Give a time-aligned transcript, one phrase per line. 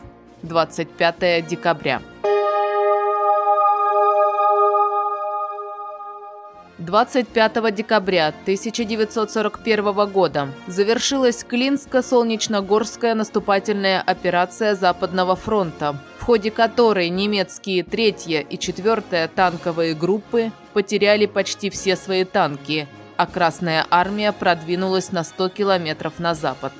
[0.43, 2.00] 25 декабря.
[6.87, 18.47] 25 декабря 1941 года завершилась Клинско-Солнечногорская наступательная операция Западного фронта, в ходе которой немецкие 3
[18.49, 25.48] и 4 танковые группы потеряли почти все свои танки, а Красная армия продвинулась на 100
[25.48, 26.73] километров на запад.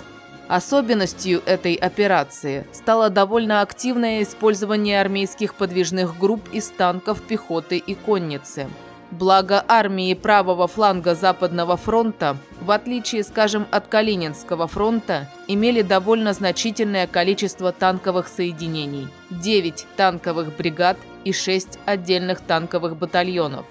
[0.47, 8.69] Особенностью этой операции стало довольно активное использование армейских подвижных групп из танков, пехоты и конницы–
[9.13, 17.07] Благо армии правого фланга Западного фронта, в отличие, скажем, от Калининского фронта, имели довольно значительное
[17.07, 23.65] количество танковых соединений– 9 танковых бригад и 6 отдельных танковых батальонов.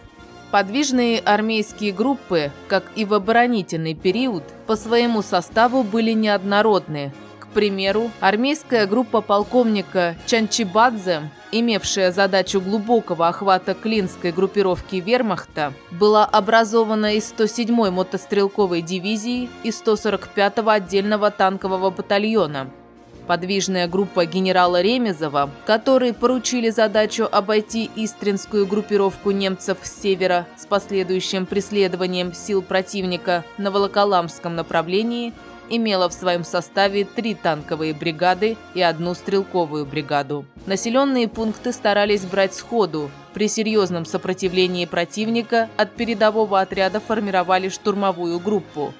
[0.52, 7.11] Подвижные армейские группы, как и в оборонительный период, по своему составу были неоднородны.
[7.56, 17.33] Примеру, армейская группа полковника Чанчибадзе имевшая задачу глубокого охвата Клинской группировки вермахта, была образована из
[17.33, 22.70] 107-й мотострелковой дивизии и 145-го отдельного танкового батальона.
[23.26, 31.45] Подвижная группа генерала Ремезова, которой поручили задачу обойти Истринскую группировку немцев с севера с последующим
[31.45, 35.33] преследованием сил противника на Волоколамском направлении,
[35.69, 40.45] имела в своем составе три танковые бригады и одну стрелковую бригаду.
[40.66, 43.11] Населенные пункты старались брать сходу.
[43.33, 48.93] При серьезном сопротивлении противника от передового отряда формировали штурмовую группу.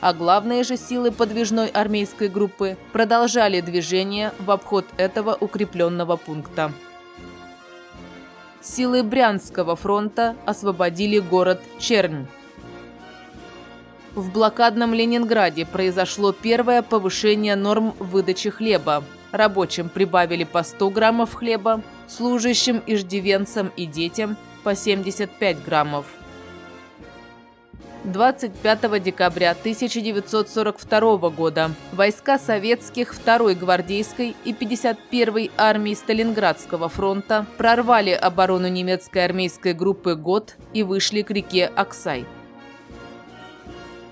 [0.00, 6.72] А главные же силы подвижной армейской группы продолжали движение в обход этого укрепленного пункта.
[8.60, 12.26] Силы Брянского фронта освободили город Чернь.
[14.14, 19.02] В блокадном Ленинграде произошло первое повышение норм выдачи хлеба.
[19.30, 26.04] Рабочим прибавили по 100 граммов хлеба, служащим, иждивенцам и детям по 75 граммов.
[28.04, 38.68] 25 декабря 1942 года войска советских 2-й гвардейской и 51-й армии Сталинградского фронта прорвали оборону
[38.68, 42.26] немецкой армейской группы ГОТ и вышли к реке Аксай.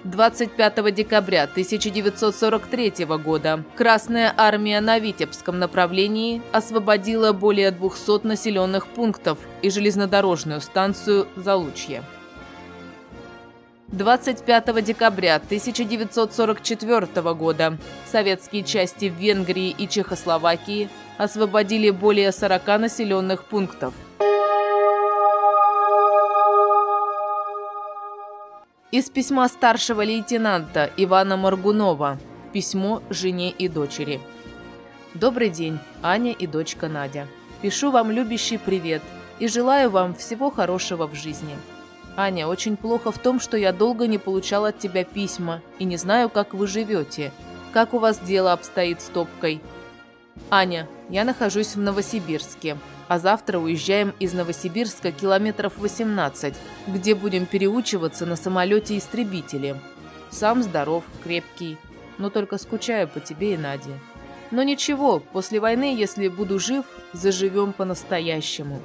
[0.05, 9.69] 25 декабря 1943 года Красная армия на Витебском направлении освободила более 200 населенных пунктов и
[9.69, 12.03] железнодорожную станцию Залучье.
[13.89, 17.77] 25 декабря 1944 года
[18.11, 23.93] советские части в Венгрии и Чехословакии освободили более 40 населенных пунктов–
[28.93, 32.19] Из письма старшего лейтенанта Ивана Маргунова.
[32.53, 34.21] Письмо жене и дочери.
[35.15, 37.29] Добрый день, Аня и дочка Надя.
[37.63, 39.01] Пишу вам любящий привет
[39.39, 41.57] и желаю вам всего хорошего в жизни.
[42.17, 45.97] Аня, очень плохо в том, что я долго не получал от тебя письма и не
[45.97, 47.31] знаю, как вы живете.
[47.73, 49.61] Как у вас дело обстоит с топкой?
[50.51, 52.77] Аня, я нахожусь в Новосибирске
[53.11, 56.55] а завтра уезжаем из Новосибирска километров 18,
[56.87, 59.81] где будем переучиваться на самолете-истребителе.
[60.31, 61.77] Сам здоров, крепкий,
[62.19, 63.99] но только скучаю по тебе и Наде.
[64.53, 68.81] Но ничего, после войны, если буду жив, заживем по-настоящему.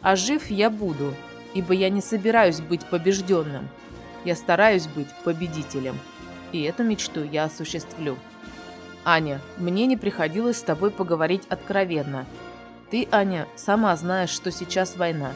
[0.00, 1.12] А жив я буду,
[1.52, 3.68] ибо я не собираюсь быть побежденным.
[4.24, 5.98] Я стараюсь быть победителем.
[6.52, 8.16] И эту мечту я осуществлю.
[9.04, 12.26] Аня, мне не приходилось с тобой поговорить откровенно–
[12.90, 15.32] ты, Аня, сама знаешь, что сейчас война,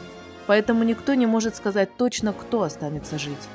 [0.47, 3.47] поэтому никто не может сказать точно, кто останется жить.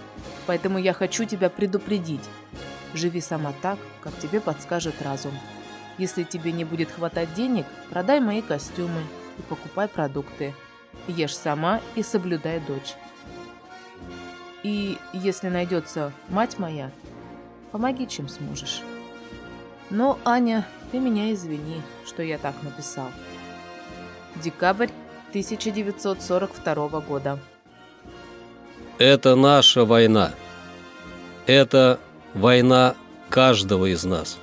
[0.46, 2.24] Поэтому я хочу тебя предупредить.
[2.94, 5.32] Живи сама так, как тебе подскажет разум.
[5.98, 9.02] Если тебе не будет хватать денег, продай мои костюмы
[9.38, 10.54] и покупай продукты.
[11.08, 12.94] Ешь сама и соблюдай дочь.
[14.62, 16.90] И если найдется мать моя,
[17.72, 18.82] помоги, чем сможешь.
[19.90, 23.08] Но, Аня, ты меня извини, что я так написал.
[24.42, 24.90] Декабрь
[25.30, 27.38] 1942 года.
[28.98, 30.32] Это наша война.
[31.46, 31.98] Это
[32.34, 32.94] война
[33.28, 34.38] каждого из нас.